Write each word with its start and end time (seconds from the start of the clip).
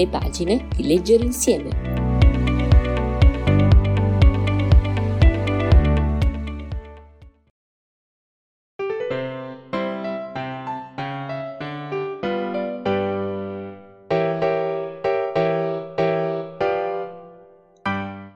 le 0.00 0.08
pagine 0.08 0.66
di 0.74 0.86
leggere 0.86 1.24
insieme. 1.24 1.88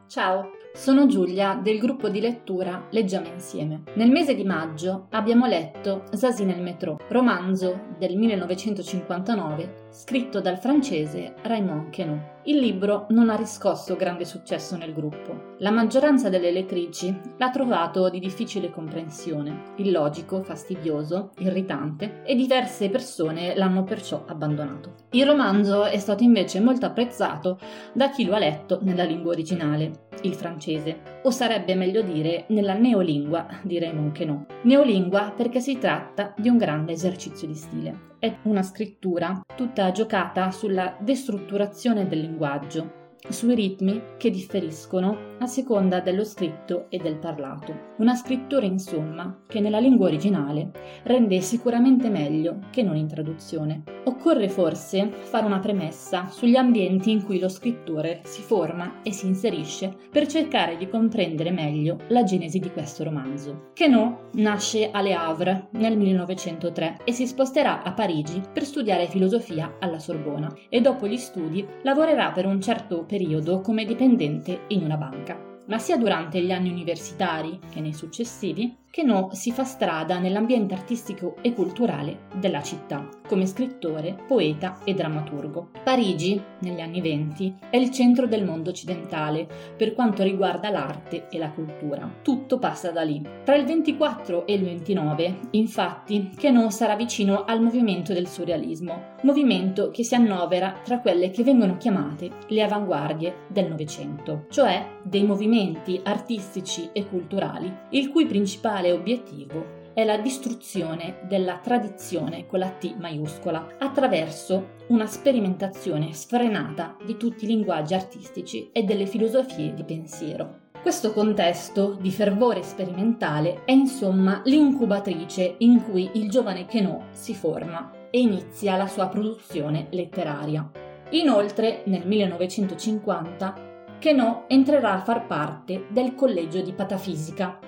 Ciao, 0.07 0.51
sono 0.75 1.07
Giulia 1.07 1.55
del 1.55 1.79
gruppo 1.79 2.09
di 2.09 2.21
lettura 2.21 2.87
Leggiamo 2.91 3.27
insieme. 3.29 3.85
Nel 3.95 4.11
mese 4.11 4.35
di 4.35 4.45
maggio 4.45 5.07
abbiamo 5.11 5.47
letto 5.47 6.05
Zazie 6.13 6.45
nel 6.45 6.61
metro, 6.61 6.99
romanzo 7.09 7.87
del 7.99 8.17
1959 8.17 9.84
scritto 9.95 10.41
dal 10.41 10.59
francese 10.59 11.35
Raymond 11.43 11.95
Queneau. 11.95 12.19
Il 12.47 12.59
libro 12.59 13.07
non 13.11 13.31
ha 13.31 13.37
riscosso 13.37 13.95
grande 13.95 14.25
successo 14.25 14.77
nel 14.77 14.93
gruppo. 14.93 15.55
La 15.59 15.71
maggioranza 15.71 16.29
delle 16.29 16.51
lettrici 16.51 17.17
l'ha 17.39 17.51
trovato 17.51 18.11
di 18.11 18.19
difficile 18.19 18.71
comprensione, 18.71 19.75
illogico, 19.77 20.43
fastidioso, 20.43 21.31
irritante 21.39 22.23
e 22.25 22.35
diverse 22.35 22.91
persone 22.91 23.55
l'hanno 23.55 23.85
perciò 23.85 24.25
abbandonato. 24.27 24.95
Il 25.11 25.27
romanzo 25.27 25.85
è 25.85 25.99
stato 25.99 26.25
invece 26.25 26.59
molto 26.59 26.87
apprezzato 26.87 27.59
da 27.93 28.11
chi 28.11 28.25
lo 28.25 28.35
ha 28.35 28.39
letto 28.39 28.81
nella 28.83 29.05
lingua 29.05 29.31
originale, 29.31 30.09
il 30.23 30.35
francese, 30.35 31.14
o 31.25 31.31
sarebbe 31.31 31.75
meglio 31.75 32.03
dire 32.03 32.45
nella 32.49 32.75
neolingua 32.75 33.47
di 33.63 33.79
Raymond 33.79 34.15
Queneau. 34.15 34.45
Neolingua 34.63 35.33
perché 35.35 35.61
si 35.61 35.79
tratta 35.79 36.35
di 36.37 36.49
un 36.49 36.57
grande 36.57 36.93
esercizio 36.93 37.47
di 37.47 37.55
stile. 37.55 38.13
È 38.19 38.37
una 38.43 38.63
scrittura 38.63 39.43
tutta 39.55 39.91
giocata 39.91 40.51
sulla 40.51 40.97
destrutturazione 41.01 42.07
del 42.07 42.21
linguaggio, 42.21 43.03
sui 43.29 43.55
ritmi 43.55 44.03
che 44.19 44.31
differiscono 44.31 45.33
a 45.39 45.47
seconda 45.47 46.01
dello 46.01 46.25
scritto 46.25 46.87
e 46.91 46.99
del 46.99 47.17
parlato. 47.17 47.93
Una 47.99 48.15
scrittura, 48.15 48.67
insomma, 48.67 49.43
che 49.47 49.61
nella 49.61 49.79
lingua 49.79 50.07
originale 50.07 50.71
rende 51.05 51.41
sicuramente 51.41 52.11
meglio 52.11 52.59
che 52.71 52.83
non 52.83 52.97
in 52.97 53.09
traduzione. 53.09 53.83
Occorre 54.05 54.49
forse 54.49 55.09
fare 55.11 55.47
una 55.47 55.59
premessa 55.59 56.29
sugli 56.29 56.57
ambienti 56.57 57.11
in 57.11 57.25
cui 57.25 57.39
lo 57.39 57.49
scrittore 57.49 58.21
si 58.25 58.43
forma 58.43 59.01
e 59.03 59.13
si 59.13 59.27
inserisce 59.27 59.95
per 60.11 60.27
cercare 60.27 60.77
di 60.77 60.89
comprendere 60.89 61.51
meglio 61.51 61.99
la 62.09 62.23
genesi 62.23 62.59
di 62.59 62.71
questo 62.71 63.05
romanzo. 63.05 63.71
Queneau 63.75 64.29
nasce 64.33 64.91
a 64.91 65.01
Le 65.01 65.15
Havre 65.15 65.69
nel 65.73 65.97
1903 65.97 66.99
e 67.05 67.13
si 67.13 67.27
sposterà 67.27 67.83
a 67.83 67.93
Parigi 67.93 68.43
per 68.53 68.65
studiare 68.65 69.09
filosofia 69.09 69.77
alla 69.81 69.99
Sorbona 69.99 70.55
e 70.69 70.81
dopo 70.81 71.07
gli 71.07 71.17
studi 71.17 71.67
lavorerà 71.83 72.31
per 72.31 72.47
un 72.47 72.61
certo 72.61 72.99
periodo 72.99 73.14
come 73.61 73.85
dipendente 73.85 74.63
in 74.69 74.83
una 74.83 74.97
banca 74.97 75.53
ma 75.67 75.79
sia 75.79 75.97
durante 75.97 76.41
gli 76.41 76.53
anni 76.53 76.71
universitari 76.71 77.59
che 77.71 77.81
nei 77.81 77.95
successivi, 77.95 78.77
no 79.03 79.31
si 79.33 79.51
fa 79.51 79.65
strada 79.65 80.19
nell'ambiente 80.19 80.75
artistico 80.75 81.37
e 81.43 81.53
culturale 81.53 82.27
della 82.35 82.63
città, 82.63 83.09
come 83.27 83.47
scrittore, 83.47 84.17
poeta 84.27 84.79
e 84.85 84.95
drammaturgo. 84.95 85.71
Parigi, 85.83 86.41
negli 86.61 86.81
anni 86.81 87.01
venti, 87.01 87.55
è 87.71 87.77
il 87.77 87.91
centro 87.91 88.27
del 88.27 88.45
mondo 88.45 88.71
occidentale 88.71 89.47
per 89.77 89.95
quanto 89.95 90.23
riguarda 90.23 90.71
l'arte 90.71 91.29
e 91.29 91.39
la 91.39 91.51
cultura. 91.51 92.09
Tutto 92.23 92.59
passa 92.59 92.91
da 92.91 93.03
lì. 93.03 93.21
Tra 93.45 93.57
il 93.57 93.65
24 93.65 94.47
e 94.47 94.55
il 94.55 94.63
29, 94.63 95.39
infatti, 95.51 96.31
Queneau 96.39 96.71
sarà 96.71 96.95
vicino 96.95 97.45
al 97.45 97.61
movimento 97.61 98.13
del 98.13 98.29
surrealismo, 98.29 99.13
movimento 99.23 99.91
che 99.91 100.05
si 100.05 100.15
annovera 100.15 100.81
tra 100.85 101.01
quelle 101.01 101.31
che 101.31 101.43
vengono 101.43 101.77
chiamate 101.77 102.31
le 102.49 102.63
avanguardie 102.63 103.47
del 103.49 103.69
Novecento, 103.69 104.47
cioè 104.51 104.87
dei 105.03 105.25
movimenti 105.25 106.01
artistici 106.03 106.91
e 106.93 107.07
culturali 107.07 107.73
il 107.91 108.11
cui 108.11 108.27
principale 108.27 108.84
principale 108.85 108.93
obiettivo 108.93 109.83
è 109.95 110.05
la 110.05 110.19
distruzione 110.19 111.21
della 111.29 111.59
tradizione 111.59 112.47
con 112.47 112.59
la 112.59 112.71
T 112.71 112.97
maiuscola 112.99 113.77
attraverso 113.79 114.73
una 114.89 115.07
sperimentazione 115.07 116.13
sfrenata 116.13 116.97
di 117.05 117.17
tutti 117.17 117.45
i 117.45 117.49
linguaggi 117.49 117.95
artistici 117.95 118.71
e 118.73 118.83
delle 118.83 119.07
filosofie 119.07 119.73
di 119.73 119.85
pensiero. 119.85 120.63
Questo 120.83 121.13
contesto 121.13 121.97
di 121.99 122.11
fervore 122.11 122.63
sperimentale 122.63 123.65
è 123.65 123.73
insomma 123.73 124.43
l'incubatrice 124.45 125.55
in 125.59 125.83
cui 125.83 126.11
il 126.15 126.29
giovane 126.29 126.67
Queneau 126.67 127.05
si 127.13 127.35
forma 127.35 127.91
e 128.11 128.21
inizia 128.21 128.77
la 128.77 128.87
sua 128.87 129.09
produzione 129.09 129.87
letteraria. 129.91 130.69
Inoltre, 131.11 131.83
nel 131.87 132.07
1950, 132.07 133.73
Queneau 134.01 134.45
entrerà 134.49 134.93
a 134.93 135.01
far 135.01 135.27
parte 135.27 135.87
del 135.89 136.15
Collegio 136.15 136.61
di 136.61 136.73
Patafisica, 136.73 137.59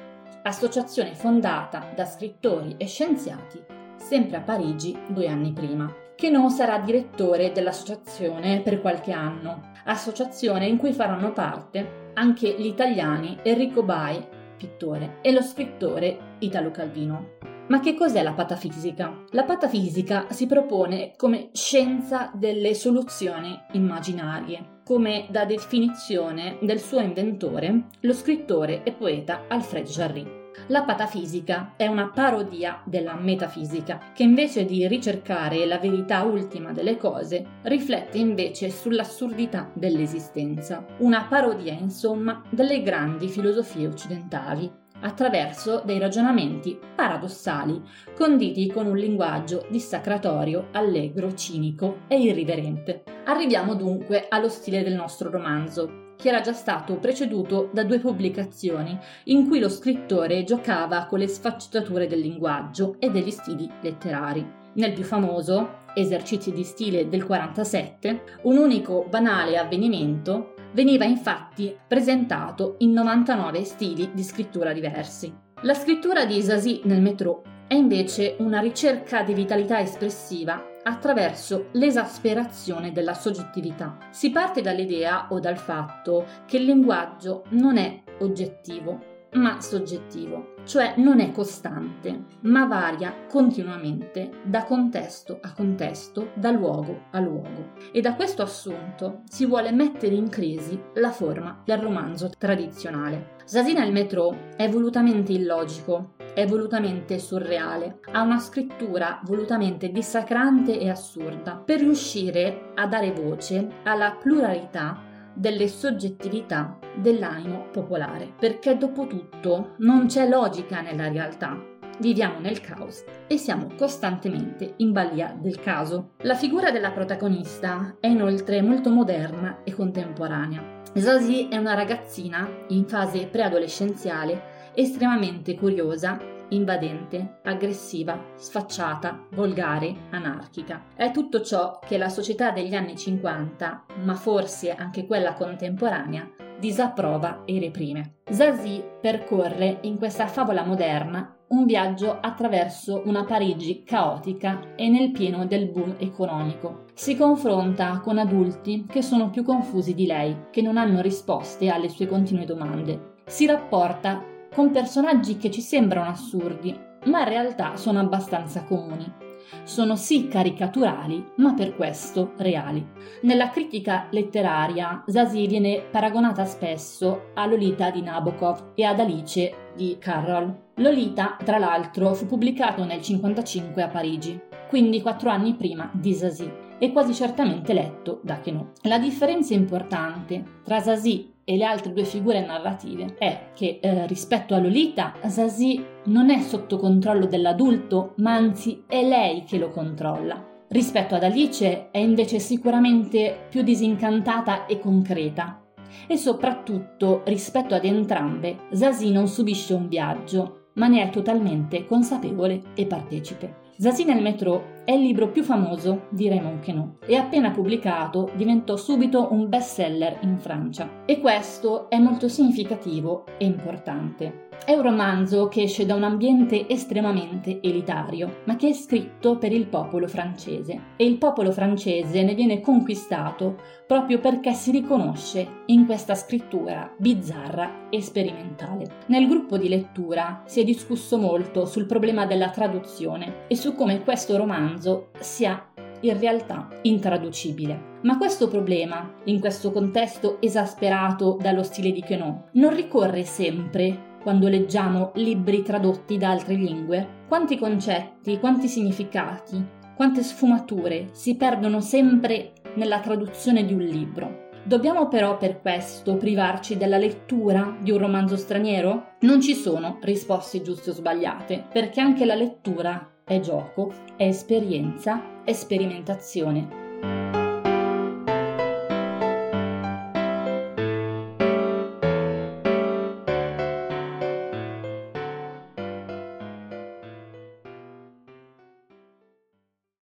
associazione 0.46 1.14
fondata 1.14 1.90
da 1.94 2.04
scrittori 2.04 2.74
e 2.76 2.86
scienziati 2.86 3.60
sempre 3.96 4.36
a 4.36 4.40
Parigi 4.40 4.96
due 5.08 5.26
anni 5.26 5.52
prima. 5.52 5.92
Non 6.30 6.50
sarà 6.50 6.78
direttore 6.78 7.52
dell'associazione 7.52 8.60
per 8.60 8.80
qualche 8.80 9.12
anno, 9.12 9.72
associazione 9.84 10.66
in 10.66 10.76
cui 10.76 10.92
faranno 10.92 11.32
parte 11.32 12.10
anche 12.14 12.54
gli 12.58 12.66
italiani 12.66 13.38
Enrico 13.42 13.82
Bai, 13.82 14.26
pittore, 14.56 15.18
e 15.20 15.32
lo 15.32 15.42
scrittore 15.42 16.36
Italo 16.38 16.70
Calvino. 16.70 17.55
Ma 17.68 17.80
che 17.80 17.94
cos'è 17.94 18.22
la 18.22 18.32
patafisica? 18.32 19.24
La 19.30 19.42
patafisica 19.42 20.26
si 20.30 20.46
propone 20.46 21.14
come 21.16 21.48
scienza 21.52 22.30
delle 22.32 22.74
soluzioni 22.74 23.60
immaginarie, 23.72 24.80
come 24.84 25.26
da 25.30 25.44
definizione 25.44 26.58
del 26.62 26.78
suo 26.78 27.00
inventore, 27.00 27.86
lo 28.00 28.12
scrittore 28.12 28.84
e 28.84 28.92
poeta 28.92 29.46
Alfred 29.48 29.84
Jarry. 29.84 30.44
La 30.68 30.84
patafisica 30.84 31.74
è 31.76 31.86
una 31.88 32.08
parodia 32.08 32.82
della 32.84 33.14
metafisica, 33.14 34.00
che 34.14 34.22
invece 34.22 34.64
di 34.64 34.86
ricercare 34.86 35.66
la 35.66 35.78
verità 35.78 36.22
ultima 36.22 36.72
delle 36.72 36.96
cose, 36.96 37.44
riflette 37.62 38.18
invece 38.18 38.70
sull'assurdità 38.70 39.70
dell'esistenza. 39.74 40.86
Una 40.98 41.26
parodia, 41.28 41.72
insomma, 41.72 42.42
delle 42.48 42.80
grandi 42.82 43.28
filosofie 43.28 43.88
occidentali, 43.88 44.84
attraverso 45.00 45.82
dei 45.84 45.98
ragionamenti 45.98 46.78
paradossali, 46.94 47.80
conditi 48.14 48.70
con 48.70 48.86
un 48.86 48.96
linguaggio 48.96 49.66
dissacratorio, 49.68 50.68
allegro, 50.72 51.34
cinico 51.34 51.98
e 52.08 52.18
irriverente. 52.18 53.04
Arriviamo 53.24 53.74
dunque 53.74 54.26
allo 54.28 54.48
stile 54.48 54.82
del 54.82 54.94
nostro 54.94 55.30
romanzo, 55.30 56.14
che 56.16 56.28
era 56.28 56.40
già 56.40 56.52
stato 56.52 56.96
preceduto 56.96 57.68
da 57.72 57.84
due 57.84 57.98
pubblicazioni 57.98 58.98
in 59.24 59.46
cui 59.46 59.58
lo 59.58 59.68
scrittore 59.68 60.44
giocava 60.44 61.06
con 61.06 61.18
le 61.18 61.28
sfaccettature 61.28 62.06
del 62.06 62.20
linguaggio 62.20 62.96
e 62.98 63.10
degli 63.10 63.30
stili 63.30 63.70
letterari. 63.82 64.64
Nel 64.74 64.92
più 64.92 65.04
famoso, 65.04 65.84
Esercizi 65.98 66.52
di 66.52 66.62
stile 66.62 67.08
del 67.08 67.24
47, 67.24 68.40
un 68.42 68.58
unico 68.58 69.06
banale 69.08 69.56
avvenimento 69.56 70.55
Veniva 70.76 71.06
infatti 71.06 71.74
presentato 71.88 72.74
in 72.80 72.92
99 72.92 73.64
stili 73.64 74.10
di 74.12 74.22
scrittura 74.22 74.74
diversi. 74.74 75.34
La 75.62 75.72
scrittura 75.72 76.26
di 76.26 76.42
Zazie 76.42 76.80
nel 76.84 77.00
metro 77.00 77.44
è 77.66 77.72
invece 77.72 78.36
una 78.40 78.60
ricerca 78.60 79.22
di 79.22 79.32
vitalità 79.32 79.80
espressiva 79.80 80.62
attraverso 80.82 81.68
l'esasperazione 81.72 82.92
della 82.92 83.14
soggettività. 83.14 83.96
Si 84.10 84.30
parte 84.30 84.60
dall'idea 84.60 85.28
o 85.30 85.40
dal 85.40 85.56
fatto 85.56 86.26
che 86.44 86.58
il 86.58 86.64
linguaggio 86.64 87.44
non 87.52 87.78
è 87.78 88.02
oggettivo, 88.18 89.15
ma 89.36 89.60
soggettivo, 89.60 90.54
cioè 90.64 90.94
non 90.96 91.20
è 91.20 91.30
costante, 91.30 92.24
ma 92.40 92.66
varia 92.66 93.14
continuamente 93.28 94.40
da 94.44 94.64
contesto 94.64 95.38
a 95.40 95.52
contesto, 95.52 96.30
da 96.34 96.50
luogo 96.50 97.04
a 97.12 97.20
luogo. 97.20 97.72
E 97.92 98.00
da 98.00 98.14
questo 98.14 98.42
assunto 98.42 99.22
si 99.28 99.46
vuole 99.46 99.72
mettere 99.72 100.14
in 100.14 100.28
crisi 100.28 100.80
la 100.94 101.10
forma 101.10 101.62
del 101.64 101.78
romanzo 101.78 102.30
tradizionale. 102.36 103.34
Zasina 103.44 103.84
il 103.84 103.92
metro 103.92 104.54
è 104.56 104.68
volutamente 104.68 105.32
illogico, 105.32 106.14
è 106.34 106.46
volutamente 106.46 107.18
surreale, 107.18 108.00
ha 108.12 108.22
una 108.22 108.38
scrittura 108.38 109.20
volutamente 109.24 109.90
dissacrante 109.90 110.78
e 110.78 110.90
assurda 110.90 111.54
per 111.54 111.80
riuscire 111.80 112.72
a 112.74 112.86
dare 112.86 113.12
voce 113.12 113.68
alla 113.84 114.16
pluralità 114.20 115.14
delle 115.36 115.68
soggettività 115.68 116.78
dell'animo 116.96 117.66
popolare, 117.70 118.32
perché 118.38 118.76
dopo 118.76 119.06
tutto 119.06 119.74
non 119.78 120.06
c'è 120.06 120.28
logica 120.28 120.80
nella 120.80 121.08
realtà. 121.08 121.74
Viviamo 121.98 122.40
nel 122.40 122.60
caos 122.60 123.04
e 123.26 123.38
siamo 123.38 123.68
costantemente 123.76 124.74
in 124.78 124.92
balia 124.92 125.34
del 125.38 125.60
caso. 125.60 126.12
La 126.22 126.34
figura 126.34 126.70
della 126.70 126.90
protagonista 126.90 127.96
è 128.00 128.06
inoltre 128.06 128.60
molto 128.60 128.90
moderna 128.90 129.62
e 129.64 129.72
contemporanea. 129.72 130.82
Zazie 130.94 131.48
è 131.48 131.56
una 131.56 131.74
ragazzina 131.74 132.48
in 132.68 132.86
fase 132.86 133.26
preadolescenziale 133.26 134.72
estremamente 134.74 135.54
curiosa 135.54 136.18
invadente, 136.50 137.40
aggressiva, 137.44 138.32
sfacciata, 138.34 139.26
volgare, 139.32 139.94
anarchica. 140.10 140.86
È 140.94 141.10
tutto 141.10 141.42
ciò 141.42 141.78
che 141.78 141.98
la 141.98 142.08
società 142.08 142.50
degli 142.50 142.74
anni 142.74 142.96
50, 142.96 143.84
ma 144.02 144.14
forse 144.14 144.72
anche 144.72 145.06
quella 145.06 145.34
contemporanea, 145.34 146.28
disapprova 146.58 147.42
e 147.44 147.58
reprime. 147.58 148.16
Zazie 148.28 148.98
percorre 149.00 149.78
in 149.82 149.98
questa 149.98 150.26
favola 150.26 150.64
moderna 150.64 151.36
un 151.48 151.64
viaggio 151.64 152.18
attraverso 152.20 153.02
una 153.04 153.24
Parigi 153.24 153.84
caotica 153.84 154.74
e 154.74 154.88
nel 154.88 155.12
pieno 155.12 155.46
del 155.46 155.70
boom 155.70 155.94
economico. 155.98 156.86
Si 156.94 157.16
confronta 157.16 158.00
con 158.00 158.18
adulti 158.18 158.84
che 158.88 159.00
sono 159.02 159.30
più 159.30 159.44
confusi 159.44 159.94
di 159.94 160.06
lei, 160.06 160.46
che 160.50 160.60
non 160.60 160.76
hanno 160.76 161.00
risposte 161.00 161.68
alle 161.68 161.88
sue 161.88 162.08
continue 162.08 162.44
domande. 162.44 163.14
Si 163.26 163.46
rapporta 163.46 164.34
con 164.56 164.70
personaggi 164.70 165.36
che 165.36 165.50
ci 165.50 165.60
sembrano 165.60 166.08
assurdi, 166.08 166.74
ma 167.04 167.20
in 167.20 167.28
realtà 167.28 167.76
sono 167.76 168.00
abbastanza 168.00 168.64
comuni 168.64 169.24
sono 169.62 169.96
sì 169.96 170.28
caricaturali, 170.28 171.32
ma 171.36 171.54
per 171.54 171.76
questo 171.76 172.32
reali. 172.38 172.84
Nella 173.22 173.50
critica 173.50 174.06
letteraria, 174.10 175.04
Zazie 175.06 175.46
viene 175.46 175.82
paragonata 175.88 176.44
spesso 176.44 177.30
a 177.34 177.46
Lolita 177.46 177.90
di 177.90 178.02
Nabokov 178.02 178.72
e 178.74 178.84
ad 178.84 179.00
Alice 179.00 179.72
di 179.76 179.96
Carroll. 180.00 180.64
Lolita, 180.76 181.36
tra 181.44 181.58
l'altro, 181.58 182.14
fu 182.14 182.26
pubblicato 182.26 182.84
nel 182.84 183.00
1955 183.00 183.82
a 183.82 183.88
Parigi, 183.88 184.40
quindi 184.68 185.00
quattro 185.00 185.30
anni 185.30 185.54
prima 185.54 185.88
di 185.92 186.12
Zazie, 186.12 186.65
e 186.78 186.92
quasi 186.92 187.14
certamente 187.14 187.72
letto 187.72 188.20
da 188.22 188.38
Queneau. 188.38 188.72
La 188.82 188.98
differenza 188.98 189.54
importante 189.54 190.44
tra 190.64 190.80
Zazie 190.80 191.34
e 191.44 191.56
le 191.56 191.64
altre 191.64 191.92
due 191.92 192.04
figure 192.04 192.44
narrative 192.44 193.14
è 193.18 193.50
che 193.54 193.78
eh, 193.80 194.06
rispetto 194.06 194.54
a 194.54 194.58
Lolita, 194.58 195.14
Zazie 195.26 196.00
non 196.06 196.30
è 196.30 196.40
sotto 196.40 196.76
controllo 196.76 197.26
dell'adulto, 197.26 198.14
ma 198.16 198.34
anzi 198.34 198.82
è 198.86 199.06
lei 199.06 199.44
che 199.44 199.58
lo 199.58 199.70
controlla. 199.70 200.44
Rispetto 200.68 201.14
ad 201.14 201.22
Alice 201.22 201.90
è 201.92 201.98
invece 201.98 202.40
sicuramente 202.40 203.46
più 203.48 203.62
disincantata 203.62 204.66
e 204.66 204.80
concreta. 204.80 205.62
E 206.08 206.16
soprattutto, 206.16 207.22
rispetto 207.26 207.76
ad 207.76 207.84
entrambe, 207.84 208.66
Zazie 208.72 209.12
non 209.12 209.28
subisce 209.28 209.72
un 209.74 209.86
viaggio, 209.86 210.70
ma 210.74 210.88
ne 210.88 211.02
è 211.02 211.10
totalmente 211.10 211.86
consapevole 211.86 212.60
e 212.74 212.86
partecipe. 212.86 213.65
Zazie 213.78 214.06
nel 214.06 214.22
metro 214.22 214.82
è 214.86 214.92
il 214.92 215.02
libro 215.02 215.28
più 215.28 215.42
famoso 215.42 216.06
di 216.08 216.28
Raymond 216.28 216.64
Queneau 216.64 216.96
e 217.04 217.16
appena 217.16 217.50
pubblicato 217.50 218.30
diventò 218.34 218.76
subito 218.76 219.28
un 219.32 219.50
bestseller 219.50 220.20
in 220.22 220.38
Francia. 220.38 221.04
E 221.04 221.20
questo 221.20 221.90
è 221.90 221.98
molto 221.98 222.26
significativo 222.28 223.26
e 223.36 223.44
importante. 223.44 224.45
È 224.64 224.72
un 224.72 224.82
romanzo 224.82 225.48
che 225.48 225.62
esce 225.62 225.86
da 225.86 225.94
un 225.94 226.02
ambiente 226.02 226.68
estremamente 226.68 227.60
elitario, 227.62 228.38
ma 228.44 228.56
che 228.56 228.70
è 228.70 228.72
scritto 228.72 229.38
per 229.38 229.52
il 229.52 229.66
popolo 229.66 230.08
francese 230.08 230.94
e 230.96 231.04
il 231.04 231.18
popolo 231.18 231.52
francese 231.52 232.22
ne 232.22 232.34
viene 232.34 232.60
conquistato 232.60 233.60
proprio 233.86 234.18
perché 234.18 234.52
si 234.52 234.72
riconosce 234.72 235.62
in 235.66 235.86
questa 235.86 236.14
scrittura 236.14 236.92
bizzarra 236.96 237.88
e 237.90 238.02
sperimentale. 238.02 239.02
Nel 239.06 239.28
gruppo 239.28 239.56
di 239.56 239.68
lettura 239.68 240.42
si 240.46 240.60
è 240.60 240.64
discusso 240.64 241.16
molto 241.16 241.64
sul 241.64 241.86
problema 241.86 242.26
della 242.26 242.50
traduzione 242.50 243.44
e 243.46 243.54
su 243.54 243.74
come 243.74 244.02
questo 244.02 244.36
romanzo 244.36 245.10
sia 245.20 245.70
in 246.00 246.18
realtà 246.18 246.68
intraducibile. 246.82 247.94
Ma 248.02 248.18
questo 248.18 248.48
problema, 248.48 249.14
in 249.24 249.40
questo 249.40 249.72
contesto 249.72 250.40
esasperato 250.40 251.38
dallo 251.40 251.62
stile 251.62 251.92
di 251.92 252.02
Queneau, 252.02 252.48
non 252.52 252.74
ricorre 252.74 253.24
sempre 253.24 254.14
quando 254.26 254.48
leggiamo 254.48 255.12
libri 255.14 255.62
tradotti 255.62 256.18
da 256.18 256.30
altre 256.30 256.56
lingue? 256.56 257.22
Quanti 257.28 257.56
concetti, 257.56 258.40
quanti 258.40 258.66
significati, 258.66 259.64
quante 259.94 260.24
sfumature 260.24 261.10
si 261.12 261.36
perdono 261.36 261.80
sempre 261.80 262.54
nella 262.74 262.98
traduzione 262.98 263.64
di 263.64 263.72
un 263.72 263.82
libro. 263.82 264.48
Dobbiamo 264.64 265.06
però 265.06 265.36
per 265.36 265.60
questo 265.60 266.16
privarci 266.16 266.76
della 266.76 266.98
lettura 266.98 267.76
di 267.80 267.92
un 267.92 267.98
romanzo 267.98 268.36
straniero? 268.36 269.12
Non 269.20 269.40
ci 269.40 269.54
sono 269.54 269.98
risposte 270.00 270.60
giuste 270.60 270.90
o 270.90 270.92
sbagliate, 270.92 271.64
perché 271.72 272.00
anche 272.00 272.24
la 272.24 272.34
lettura 272.34 273.08
è 273.22 273.38
gioco, 273.38 273.92
è 274.16 274.24
esperienza, 274.24 275.44
è 275.44 275.52
sperimentazione. 275.52 276.85